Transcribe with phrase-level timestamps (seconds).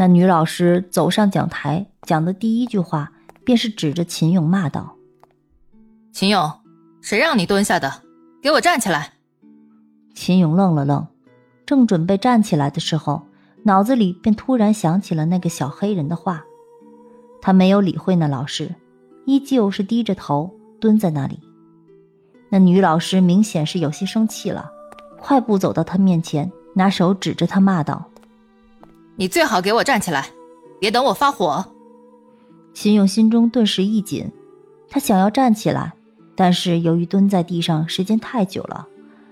[0.00, 3.10] 那女老师走上讲台，讲的第一句话
[3.44, 4.94] 便是指着秦勇骂道
[6.14, 6.48] ：“秦勇，
[7.02, 7.92] 谁让你蹲下的？
[8.40, 9.14] 给我站起来！”
[10.14, 11.04] 秦勇愣了愣，
[11.66, 13.26] 正准备站起来的时候，
[13.64, 16.44] 脑子里便突然想起了那个小黑人的话。
[17.42, 18.72] 他没有理会那老师，
[19.26, 20.48] 依旧是低着头
[20.80, 21.40] 蹲在那里。
[22.50, 24.70] 那女老师明显是有些生气了，
[25.18, 26.48] 快步走到他面前。
[26.72, 28.08] 拿手指着他骂道
[29.18, 30.30] ：“你最好给我站起来，
[30.80, 31.64] 别等我发火。”
[32.72, 34.30] 秦勇心中顿时一紧，
[34.88, 35.92] 他想要站起来，
[36.36, 38.86] 但是由于蹲在地上时间太久了，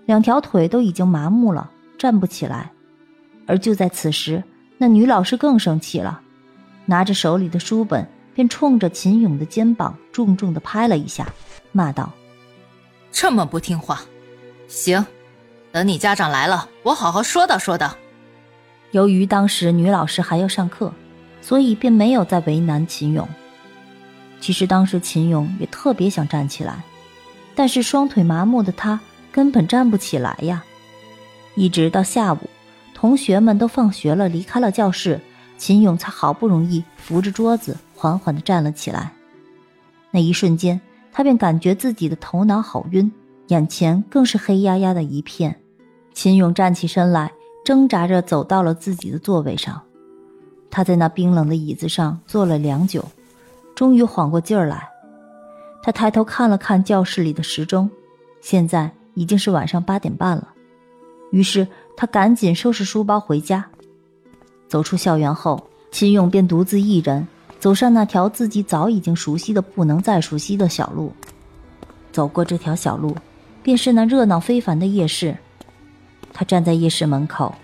[0.05, 2.73] 两条腿都已经麻木了，站不起来。
[3.47, 4.43] 而就在此时，
[4.77, 6.21] 那女老师更生气了，
[6.84, 11.33] 拿着手里的书本，便冲着秦勇的肩膀重重的拍了一下，
[11.71, 12.11] 骂道
[13.12, 14.00] ：“这么不听话，
[14.67, 15.06] 行。”
[15.71, 17.97] 等你家长来了，我好好说道说道。
[18.97, 20.91] 由于当时女老师还要上课，
[21.42, 23.28] 所以便没有再为难秦勇。
[24.41, 26.83] 其实当时秦勇也特别想站起来，
[27.55, 28.98] 但是双腿麻木的他
[29.30, 30.64] 根本站不起来呀。
[31.56, 32.38] 一直到下午，
[32.94, 35.20] 同学们都放学了，离开了教室，
[35.58, 39.12] 秦勇才好不容易扶着桌子缓缓地站了起来。
[40.10, 40.81] 那一瞬间，
[41.12, 43.12] 他便感觉自己的头脑好晕，
[43.48, 45.55] 眼前更是黑压压的一片。
[46.14, 47.31] 秦勇站起身来，
[47.67, 49.83] 挣扎着走到了自己的座位上。
[50.70, 53.05] 他在那冰冷的椅子上坐了良久，
[53.75, 54.89] 终于缓过劲儿来。
[55.83, 57.91] 他抬头看了看教室里的时钟，
[58.41, 60.49] 现在已经是晚上八点半了。
[61.32, 61.66] 于是
[61.97, 63.69] 他赶紧收拾书包回家。
[64.69, 67.27] 走出校园后，秦勇便独自一人
[67.59, 71.12] 走上那条自己早已经熟悉的不能再熟悉的小路。
[72.12, 73.16] 走过这条小路，
[73.65, 75.37] 便是那热闹非凡的夜市。
[76.38, 77.54] 他站在夜市门口，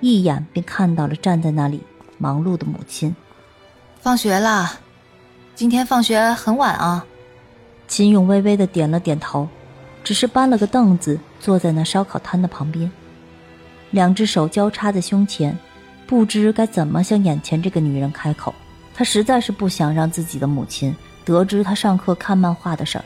[0.00, 1.82] 一眼便看到了站在那里
[2.16, 3.14] 忙碌的母亲。
[4.00, 4.80] 放学了，
[5.54, 7.04] 今天放学很晚啊。
[7.86, 9.46] 秦勇微微的点了点头，
[10.02, 12.90] 只是搬了个凳子坐在那烧烤摊的旁边，
[13.90, 15.54] 两只手交叉在胸前，
[16.06, 18.54] 不知该怎么向眼前这个女人开口。
[18.94, 23.04] 他实在是不想让自己的母亲得知他上课看漫画的事儿，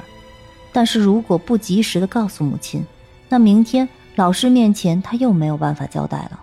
[0.72, 2.86] 但是如果不及时的告诉母亲，
[3.28, 3.88] 那明天。
[4.16, 6.40] 老师面前，他又没有办法交代了。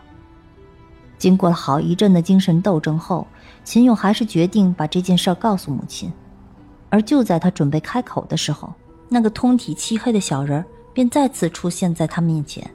[1.18, 3.28] 经过了好一阵的精神斗争后，
[3.64, 6.12] 秦勇还是决定把这件事告诉母亲。
[6.90, 8.72] 而就在他准备开口的时候，
[9.10, 10.64] 那个通体漆黑的小人
[10.94, 12.70] 便再次出现在他面前。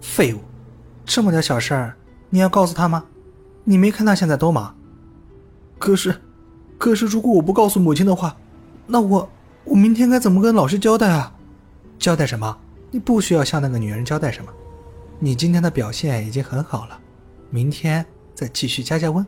[0.00, 0.38] 废物，
[1.04, 1.94] 这么点小事儿，
[2.30, 3.04] 你要告诉他吗？
[3.64, 4.74] 你没看他现在多忙？
[5.78, 6.18] 可是，
[6.78, 8.34] 可是如果我不告诉母亲的话，
[8.86, 9.28] 那我
[9.64, 11.34] 我明天该怎么跟老师交代啊？
[11.98, 12.56] 交代什么？
[12.90, 14.52] 你不需要向那个女人交代什么，
[15.18, 16.98] 你今天的表现已经很好了，
[17.50, 19.24] 明天再继续加加温，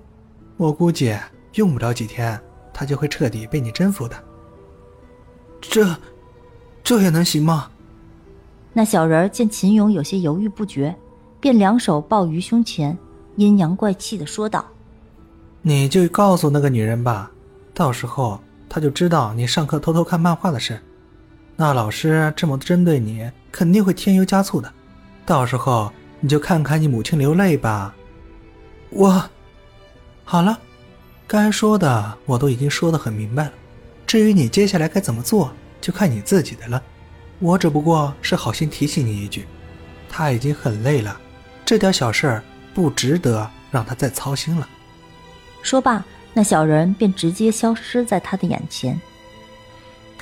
[0.56, 1.17] 我估计
[1.55, 2.41] 用不了几天，
[2.73, 4.17] 她就会彻底被你征服的。
[5.61, 5.97] 这，
[6.83, 7.71] 这也能行吗？
[8.73, 10.94] 那小人见秦勇有些犹豫不决，
[11.39, 12.97] 便两手抱于胸前，
[13.37, 14.67] 阴阳怪气的说道
[15.62, 17.31] ：“你就告诉那个女人吧，
[17.75, 20.81] 到时候她就知道你上课偷偷看漫画的事。
[21.62, 24.73] 那老师这么针对你。”肯定会添油加醋的，
[25.27, 27.95] 到时候你就看看你母亲流泪吧。
[28.89, 29.28] 我，
[30.25, 30.59] 好了，
[31.27, 33.53] 该说的我都已经说得很明白了，
[34.06, 35.53] 至于你接下来该怎么做，
[35.83, 36.83] 就看你自己的了。
[37.41, 39.47] 我只不过是好心提醒你一句，
[40.09, 41.21] 他已经很累了，
[41.62, 42.43] 这点小事儿
[42.73, 44.67] 不值得让他再操心了。
[45.61, 48.99] 说罢，那小人便直接消失在他的眼前。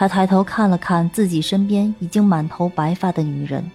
[0.01, 3.71] 他抬头看了看自己身边已经满头白发的女人，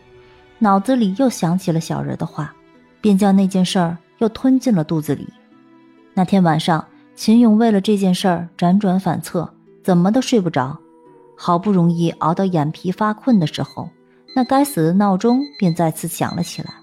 [0.58, 2.52] 脑子里又想起了小人的话，
[3.00, 5.28] 便将那件事儿又吞进了肚子里。
[6.16, 6.84] 那天晚上，
[7.16, 9.48] 秦勇为了这件事儿辗转反侧，
[9.84, 10.76] 怎么都睡不着。
[11.38, 13.88] 好不容易熬到眼皮发困的时候，
[14.36, 16.74] 那该死的闹钟便再次响了起来。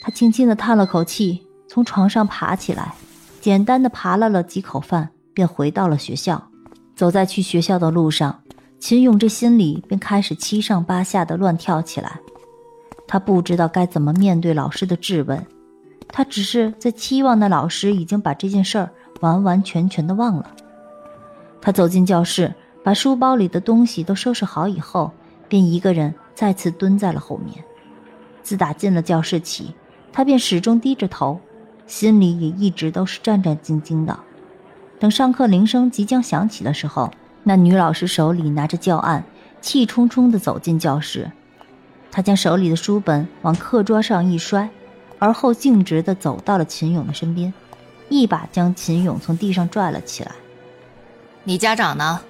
[0.00, 2.94] 他轻轻地叹了口气，从床上爬起来，
[3.42, 6.42] 简单的扒拉了几口饭，便回到了学校。
[6.96, 8.40] 走在去学校的路上。
[8.80, 12.18] 秦勇这心里便开始七上八下的乱跳起来，
[13.06, 15.46] 他不知道该怎么面对老师的质问，
[16.08, 18.90] 他只是在期望那老师已经把这件事儿
[19.20, 20.50] 完完全全的忘了。
[21.60, 25.12] 他走进教室，把书包里的东西都收拾好以后，
[25.46, 27.62] 便一个人再次蹲在了后面。
[28.42, 29.74] 自打进了教室起，
[30.10, 31.38] 他便始终低着头，
[31.86, 34.18] 心里也一直都是战战兢兢的。
[34.98, 37.10] 等上课铃声即将响起的时候，
[37.42, 39.24] 那女老师手里拿着教案，
[39.60, 41.30] 气冲冲地走进教室。
[42.10, 44.68] 她将手里的书本往课桌上一摔，
[45.18, 47.52] 而后径直地走到了秦勇的身边，
[48.08, 50.32] 一把将秦勇从地上拽了起来。
[51.44, 52.20] 你家长呢？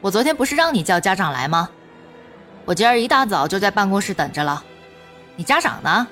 [0.00, 1.68] 我昨天不是让你叫家长来吗？
[2.64, 4.62] 我今儿一大早就在办公室等着了。
[5.36, 6.06] 你家长呢？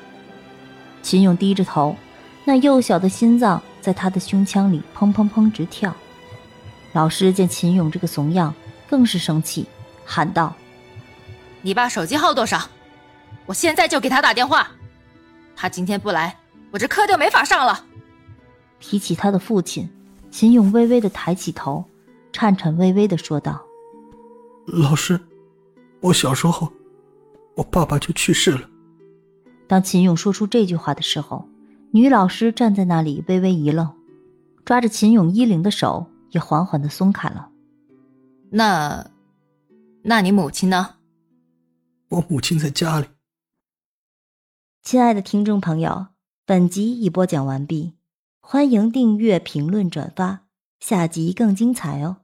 [1.03, 1.95] 秦勇低着头，
[2.45, 5.95] 那幼小的心脏在他的胸腔里砰砰砰直跳。
[6.93, 8.55] 老师见秦勇这个怂样，
[8.89, 9.67] 更是生气，
[10.05, 10.55] 喊道
[11.63, 12.69] ：“你爸手机号多少？
[13.47, 14.71] 我现在就给他打电话。
[15.55, 16.37] 他今天不来，
[16.71, 17.85] 我这课就没法上了。”
[18.81, 19.89] 提起他的父亲，
[20.31, 21.85] 秦勇微微的抬起头。
[22.33, 23.61] 颤颤巍巍的说道
[24.67, 25.21] ：“老师，
[26.01, 26.73] 我小时候，
[27.57, 28.69] 我爸爸就去世了。”
[29.67, 31.49] 当秦勇说出这句话的时候，
[31.91, 33.93] 女老师站在那里微微一愣，
[34.65, 37.51] 抓着秦勇衣领的手也缓缓的松开了。
[38.51, 39.11] 那，
[40.03, 40.97] 那你母亲呢？
[42.09, 43.07] 我母亲在家里。
[44.83, 46.09] 亲爱的听众朋友，
[46.45, 47.95] 本集已播讲完毕，
[48.41, 50.47] 欢迎订阅、评论、转发，
[50.81, 52.17] 下集更精彩哦。